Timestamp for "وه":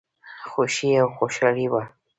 1.71-1.83